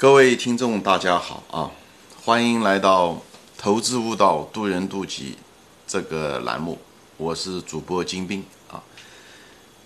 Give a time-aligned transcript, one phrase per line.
[0.00, 1.72] 各位听众，大家好啊！
[2.24, 3.08] 欢迎来到
[3.56, 5.32] 《投资悟道，渡人渡己》
[5.88, 6.78] 这个栏目，
[7.16, 8.80] 我是主播金兵啊。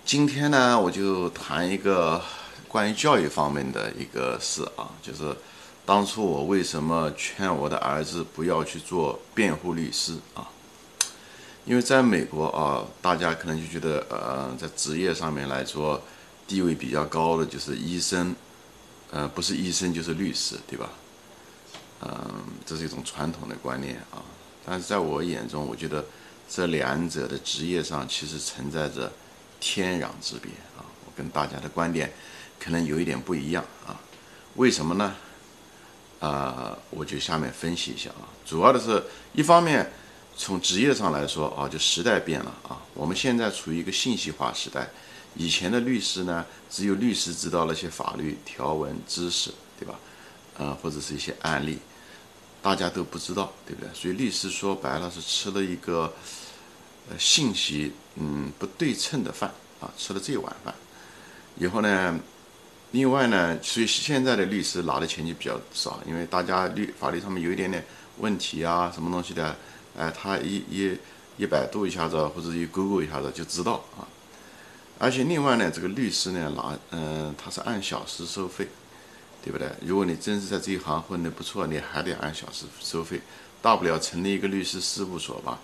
[0.04, 2.20] 今天呢，我就谈一个
[2.68, 5.34] 关于教育方面的一个事啊，就是
[5.86, 10.46] 当初我为什么劝我的儿子不要去做辩护律师啊？
[11.64, 16.02] 因为在美国啊，大家可能就觉得呃，在职业上面来说，
[16.46, 18.36] 地位比较高的就是医生。
[19.12, 20.88] 呃，不是医生就是律师，对吧？
[22.00, 24.24] 嗯，这是一种传统的观念啊。
[24.64, 26.02] 但是在我眼中，我觉得
[26.48, 29.12] 这两者的职业上其实存在着
[29.60, 30.80] 天壤之别啊。
[31.04, 32.10] 我跟大家的观点
[32.58, 34.00] 可能有一点不一样啊。
[34.56, 35.14] 为什么呢？
[36.20, 38.24] 啊，我就下面分析一下啊。
[38.46, 39.92] 主要的是一方面，
[40.38, 42.80] 从职业上来说啊，就时代变了啊。
[42.94, 44.88] 我们现在处于一个信息化时代。
[45.34, 49.98] 以前的律师呢，只有律师知道那些法律条文知识，对吧？
[50.58, 51.78] 呃，或者是一些案例，
[52.60, 53.88] 大家都不知道，对不对？
[53.94, 56.12] 所以律师说白了是吃了一个
[57.10, 60.74] 呃信息嗯不对称的饭啊，吃了这碗饭。
[61.56, 62.20] 以后呢，
[62.90, 67.82] 另外呢，所以现在的律师拿的钱就比较少，因为大家律法律上面有一点点
[68.18, 69.56] 问题啊，什么东西的，
[69.96, 70.96] 哎，他一一
[71.38, 74.04] 一百度一下子，或者一 Google 一下子就知道啊。
[75.02, 78.68] 而且另外呢，这个律师呢拿，嗯，他是按小时收费，
[79.44, 79.68] 对不对？
[79.84, 83.20] 如果你真是在这一行混得不错，你还得按小时收费，
[83.60, 85.58] 大不了成立一个律师事务所吧，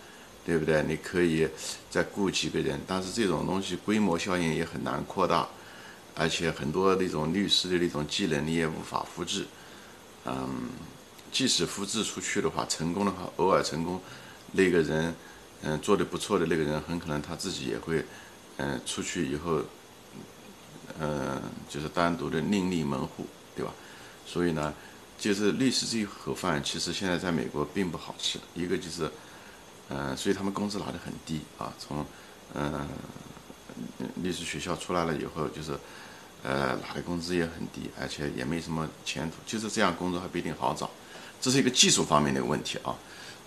[0.45, 0.83] 对不对？
[0.83, 1.49] 你可以
[1.89, 5.47] 再雇几个人，但是这种东西规模效应也很难扩大，
[6.17, 9.47] 而且很多那种律师的那种技能你也无法复制，
[10.25, 10.69] 嗯，
[11.31, 14.01] 即使复制出去的话，成功的话，偶尔成功，
[14.51, 15.15] 那个人，
[15.63, 18.05] 嗯，做的不错的那个人，很可能他自己也会。
[18.59, 19.63] 嗯，出去以后，
[21.01, 23.73] 嗯，就是单独的另立门户，对吧？
[24.27, 24.75] 所以呢，
[25.17, 28.39] 就是律师这一盒饭，其实现在在美国并不好吃。
[28.55, 29.11] 一个就是，
[29.89, 31.73] 嗯，所以他们工资拿得很低啊。
[31.79, 32.05] 从
[32.55, 32.87] 嗯
[34.23, 35.79] 律师学校出来了以后，就是
[36.43, 39.37] 呃拿的工资也很低，而且也没什么前途。
[39.47, 40.91] 就是这样工作还不一定好找，
[41.41, 42.97] 这是一个技术方面的问题啊。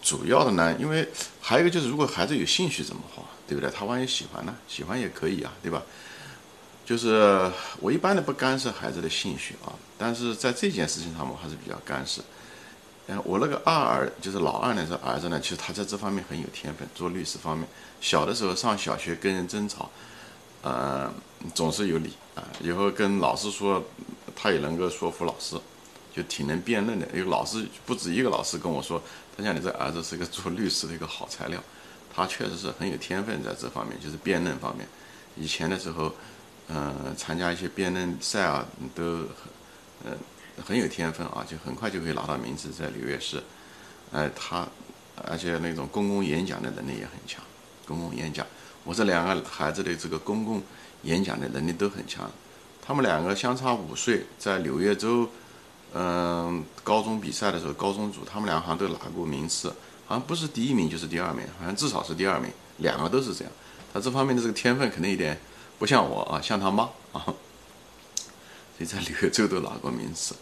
[0.01, 1.07] 主要的呢，因为
[1.39, 3.69] 还有一个就是，如果孩子有兴趣怎么画，对不对？
[3.69, 4.55] 他万一喜欢呢？
[4.67, 5.81] 喜欢也可以啊，对吧？
[6.83, 12.21] 就是我一般的不干涉孩子的兴趣啊，但是在这件事情上我还是比较干涉。
[13.07, 17.67] 嗯，我那个二儿就是老二那个儿子呢，其实他在这方面很有天分，做律师方面。
[18.01, 19.89] 小的时候上小学跟人争吵，
[20.63, 21.11] 呃，
[21.53, 22.43] 总是有理啊。
[22.59, 23.83] 以后跟老师说，
[24.35, 25.55] 他也能够说服老师。
[26.13, 29.01] 就挺能辩论的，有老师不止一个老师跟我说，
[29.37, 31.63] 他讲你这儿子是个做律师的一个好材料，
[32.13, 34.85] 他确实是很有天分在这方面，就是辩论方面。
[35.37, 36.13] 以前的时候，
[36.67, 39.25] 嗯，参加一些辩论赛啊，都很，
[40.03, 40.11] 呃，
[40.61, 43.41] 很有天分啊，就很快就可以拿到名次，在纽约市。
[44.11, 44.67] 哎，他，
[45.23, 47.41] 而且那种公共演讲的能力也很强，
[47.87, 48.45] 公共演讲。
[48.83, 50.61] 我这两个孩子的这个公共
[51.03, 52.29] 演讲的能力都很强，
[52.85, 55.29] 他们两个相差五岁，在纽约州。
[55.93, 59.67] 嗯，高中比赛的时候，高中组他们两个好像都拿过名次，
[60.05, 63.51] 好像不是第一名就是第二名，好像至少是第二名，两个都是这样。
[63.93, 65.37] 他这方面的这个天分可能有点
[65.77, 67.35] 不像我啊，像他妈啊，所
[68.79, 70.33] 以在纽约州都拿过名次。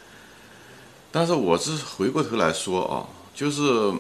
[1.12, 3.92] 但是我是回过头来说啊，就是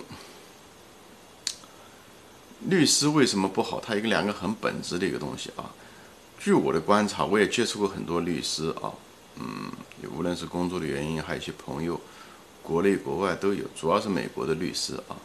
[2.68, 3.80] 律师为什么不好？
[3.80, 5.72] 他一个两个很本质的一个东西啊。
[6.38, 8.94] 据我的观察，我也接触过很多律师啊。
[9.39, 9.72] 嗯，
[10.16, 12.00] 无论是工作的原因，还有一些朋友，
[12.61, 15.16] 国内国外都有，主要是美国的律师啊。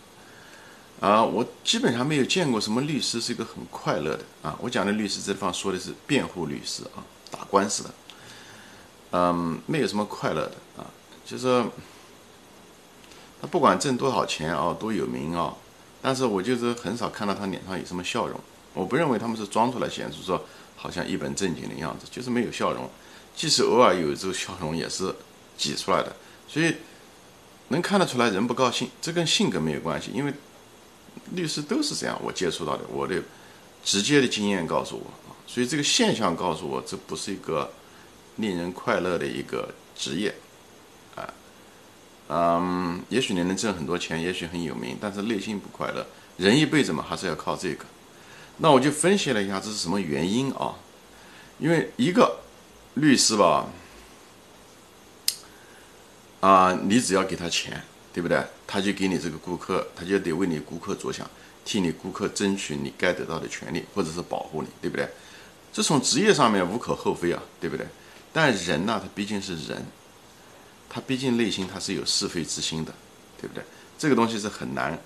[1.00, 4.56] 啊，我基本上没有见过什么律师是一个很快乐的啊。
[4.60, 7.91] 我讲的律师这地方说的是辩护律师啊，打官司的。
[9.10, 10.86] 嗯，没有什么快乐的啊，
[11.26, 11.64] 就是
[13.41, 15.54] 他不管挣多少钱啊，多有名啊，
[16.00, 18.41] 但是我就是很少看到他脸上有什么笑容。
[18.72, 20.42] 我不认为他们是装出来显示说
[20.76, 22.88] 好像一本正经的样子，就是没有笑容。
[23.34, 25.12] 即使偶尔有这个笑容，也是
[25.59, 26.15] 挤出来的，
[26.47, 26.75] 所以
[27.69, 28.88] 能看得出来人不高兴。
[29.03, 30.32] 这跟性格没有关系，因为
[31.32, 33.20] 律师都是这样，我接触到的，我的
[33.82, 35.35] 直接的经验告诉我啊。
[35.49, 37.70] 所以这个现象告诉我，这不是一个
[38.37, 40.35] 令人快乐的一个职业
[41.17, 41.35] 啊。
[42.29, 46.06] 嗯，也许你能挣很多钱，也许很有名，但是内心不快乐。
[46.37, 47.85] 人一辈子嘛，还是要靠这个。
[48.58, 50.76] 那我就分析了一下，这是什么原因啊？
[51.58, 52.44] 因为一个。
[52.94, 53.67] 律师吧，
[56.41, 57.82] 啊，你只要给他钱，
[58.12, 58.44] 对不对？
[58.67, 61.29] 他就给你这个顾客，他就得为你顾客着想，
[61.64, 65.08] 替你顾客争取你该得到的权利，或者是保护你，对不对？
[65.73, 67.85] 这从职业上面无可厚非啊，对不对？
[68.32, 69.85] 但人呢，他毕竟是人，
[70.88, 72.93] 他毕竟内心他是有是非之心的，
[73.41, 73.64] 对不对？
[73.99, 74.96] 这个东西是很难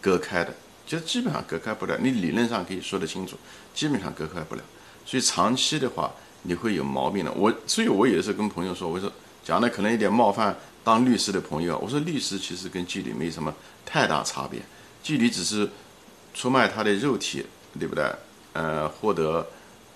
[0.00, 0.54] 割开的，
[0.86, 1.96] 就基本上隔开不了。
[1.98, 3.38] 你理论上可以说得清楚，
[3.74, 4.62] 基本上隔开不了。
[5.06, 6.12] 所以长期的话，
[6.48, 7.30] 你会有毛病的。
[7.32, 9.12] 我，所以我有的时候跟朋友说，我说
[9.44, 13.54] 讲的可能有点冒犯当律师的朋友，我说律师其实跟妓女没什么
[13.84, 14.60] 太大差别，
[15.04, 15.68] 妓女只是
[16.32, 17.44] 出卖他的肉体，
[17.78, 18.10] 对不对？
[18.54, 19.46] 呃，获得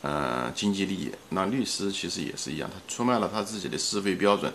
[0.03, 1.11] 呃经济利益。
[1.31, 4.53] 那律师其实也是一样，他出卖了他自己的是非标准。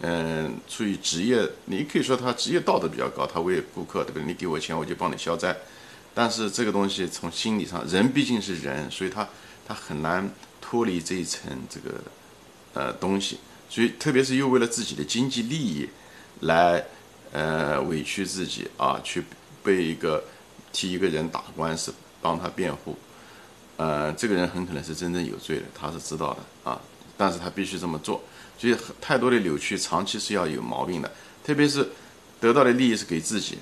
[0.00, 4.26] 嗯，出于职业，你可以说他职业道德比较高，他为顾客，对不对？
[4.26, 5.56] 你给我钱，我就帮你消灾。
[6.12, 9.26] 但是这个东西从心理上，人毕竟是人，所以他
[9.66, 10.28] 他很难
[10.68, 12.00] 脱离这一层这个
[12.74, 13.38] 呃东西。
[13.68, 15.88] 所以特别是又为了自己的经济利益
[16.40, 16.84] 来
[17.32, 19.22] 呃委屈自己啊，去
[19.62, 20.24] 被一个
[20.72, 22.96] 替一个人打官司，帮他辩护。
[23.76, 26.80] 呃，这个人很可能是真正有罪的，他是知道的啊，
[27.16, 28.22] 但是他必须这么做。
[28.58, 31.12] 所以太多的扭曲，长期是要有毛病的。
[31.44, 31.86] 特别是
[32.40, 33.58] 得到的利益是给自己，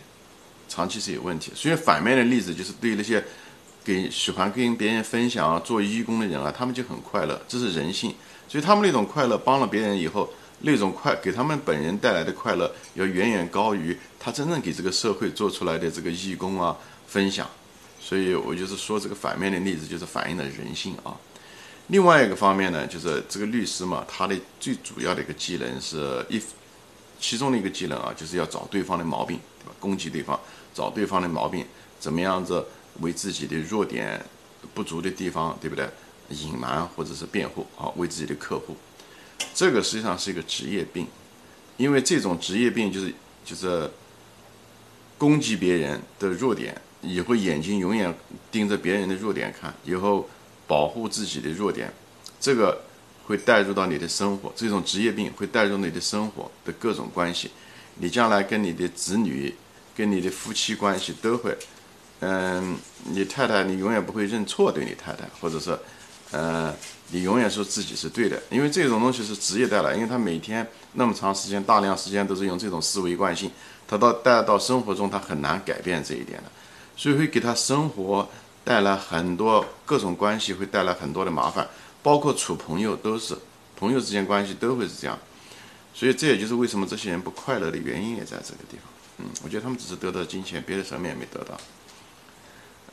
[0.68, 1.50] 长期是有问题。
[1.54, 3.24] 所以反面的例子就是对那些
[3.84, 8.14] 给喜欢跟别人分享啊、做义工的人啊，他们就很快乐，这是人性。
[8.48, 16.76] 所以他们那种快乐，帮了别人以后，那种快给他们本人带来的快乐，要远远高于他真正给这个社会做出来的这个义工啊
[17.06, 17.48] 分享。
[18.00, 21.16] 所以我就是说这个反面的例子，就是反映了人性啊。
[21.88, 26.40] 另外一个方面呢，就是这个律师嘛，他的最主要的一个技能是一，
[27.20, 29.75] 其中的一个技能啊，就是要找对方的毛病，对吧？
[29.81, 30.38] 攻击对方，
[30.72, 31.66] 找对方的毛病，
[31.98, 32.64] 怎么样子
[33.00, 34.25] 为自己的弱点、
[34.73, 35.88] 不足的地方，对不对？
[36.31, 38.76] 隐瞒或者是辩护啊，为自己的客户，
[39.55, 41.06] 这个实际上是一个职业病，
[41.76, 43.14] 因为这种职业病就是
[43.44, 43.91] 就是
[45.19, 48.14] 攻击别人的弱点，以后眼睛永远
[48.50, 50.29] 盯着别人的弱点看，以后。
[50.67, 51.93] 保护自己的弱点，
[52.41, 52.81] 这个
[53.26, 54.50] 会带入到你的生活。
[54.56, 57.50] 这种职业病会带入你的生活的各种关系。
[57.96, 59.55] 你将来跟你的子女、
[59.94, 61.55] 跟你的夫妻关系都会，
[62.24, 65.78] 嗯，你太太你永远不会认错对你太太，或者是，
[66.30, 66.74] 呃，
[67.08, 73.50] 你永远说自己是对的，因为这种东西是职业带来，因为他每天那么长时间、大量时间都是用这种思维惯性，
[73.86, 76.44] 他到带到生活中他很难改变这一点的，
[76.96, 78.28] 所以会给他生活。
[78.66, 81.68] 带来很多各种关系，会带来很多的麻烦，
[82.02, 83.36] 包括处朋友都是，
[83.76, 85.18] 朋友之间关系都会是这样，
[85.92, 88.86] 所以这也就是为什么这些人不快乐的原因也在这个地方。
[89.18, 91.60] 嗯，我觉得他们只是得到金钱，别的什么也没得到。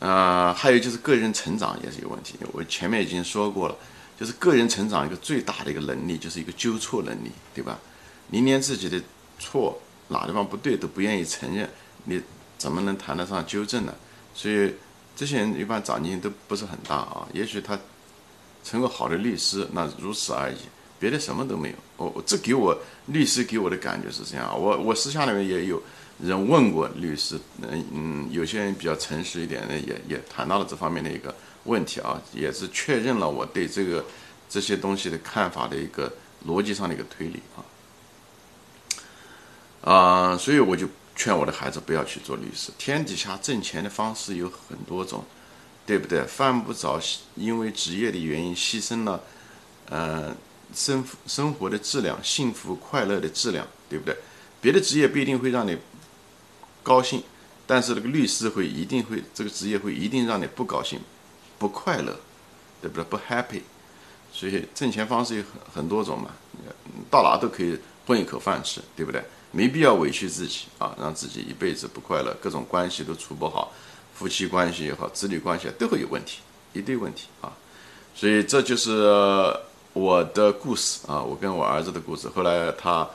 [0.02, 3.76] 呃，还有就是个人成长也是有问题，我前面已经说过了，
[4.20, 7.80] 就是个人成长一个最大的一个能力就是一个纠错能力，对吧？
[8.28, 9.02] 你连自己的
[9.40, 11.70] 错哪地方不对都不愿意承认，
[12.04, 12.22] 你
[12.58, 13.94] 怎么能谈得上纠正呢？
[14.34, 14.74] 所以。
[15.14, 17.78] 这些人一般长进都不是很大啊，也许他
[18.64, 20.56] 成个好的律师，那如此而已，
[21.02, 21.76] 别的什么都没有。
[21.98, 22.78] 我这给我
[23.08, 24.58] 律师给我的感觉是这样。
[24.58, 25.82] 我我私下里面也有
[26.24, 34.06] 人问过律师，嗯嗯，有些人比较诚实一点的，也也谈到了这方面的一个问题啊，也是确认了我对这个
[34.48, 36.14] 这些东西的看法的一个
[36.48, 37.60] 逻辑上的一个推理啊。
[39.92, 40.88] 啊，所以我就。
[41.14, 42.72] 劝我的孩子不要去做律师。
[42.80, 45.24] 天底下挣钱的方式有很多种，
[45.86, 46.24] 对不对？
[46.24, 47.00] 犯不着
[47.36, 49.22] 因为职业的原因牺牲了，
[49.90, 50.36] 呃，
[50.74, 54.16] 生生活的质量、幸福快乐的质量，对不对？
[54.62, 55.78] 别的职业不一定会让你
[56.84, 57.24] 高兴，
[57.66, 61.00] 但是这个律师会一定会这个职业会一定让你不高兴、
[61.58, 62.20] 不快乐，
[62.82, 63.04] 对不对？
[63.04, 63.62] 不 happy。
[64.34, 66.32] 所以挣钱方式有很很多种嘛，
[67.10, 69.22] 到哪都可以混一口饭吃，对不对？
[69.52, 73.74] 没必要委屈自己啊，让自己一辈子不快乐，各种关系都处不好，
[74.16, 76.40] 夫妻关系也好，子女关系都会有问题，
[76.72, 77.52] 一堆问题啊。
[78.16, 78.90] 所以这就是
[79.94, 82.30] 我的故事啊，我跟我儿子的故事。
[82.30, 83.08] 后来他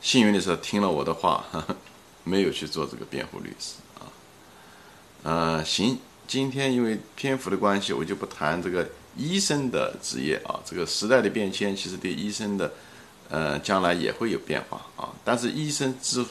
[0.00, 1.44] 幸运的是听了我的话，
[2.24, 4.02] 没有去做这个辩护律师啊。
[5.22, 10.58] 呃，行，今天因为篇幅的关系，我就不谈这个医生的职业啊。
[10.64, 12.72] 这个时代的变迁，其实对医生的。
[13.30, 16.24] 呃，将来也会有变化啊，但是医生之，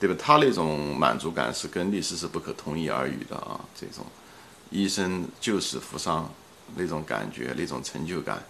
[0.00, 0.16] 对吧？
[0.18, 3.58] 他那种满足感是跟律师是不可同日而语的啊。
[3.72, 4.04] 这种
[4.68, 6.28] 医生救死扶伤
[6.74, 8.42] 那种感觉、那种成就感、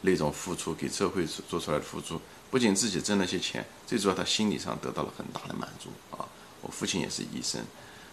[0.00, 6.24] 那种付出给社会做出来的付出，不仅自己挣了些钱，最主要他心理上得到了很大的满足啊。
[6.62, 7.60] 我父亲也是医生，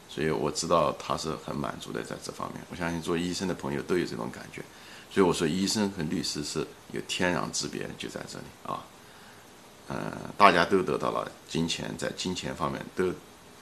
[0.09, 2.61] 所以我知道他是很满足的在这方面。
[2.69, 4.61] 我相信做医生的朋友都有这种感觉。
[5.11, 8.83] 所以我说，医生和律师是有天壤之别，就在这里啊。
[9.89, 13.13] 嗯，大家都得到了金钱，在金钱方面都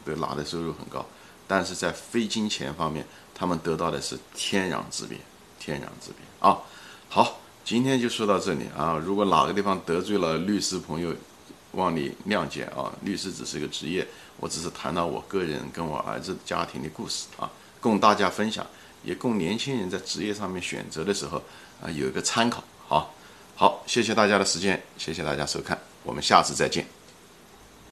[0.05, 1.05] 都拿的收入很高，
[1.47, 5.17] 但是在非金钱方面，他们得到的是天壤之别，
[5.59, 6.57] 天壤之别啊。
[7.09, 9.01] 好，今天就说到这里啊。
[9.03, 11.13] 如果哪个地方得罪了律师朋友，
[11.73, 12.91] 望你谅解啊。
[13.03, 17.49] 律师只是一个职业，我只是谈到我个人跟我儿子家庭的故事啊，
[17.79, 18.65] 供大家分享，
[19.03, 21.41] 也供年轻人在职业上面选择的时候
[21.81, 22.63] 啊有一个参考。
[22.87, 23.13] 好，
[23.55, 27.00] 好，谢谢大家的时间，谢谢大家收看，我们下次再见。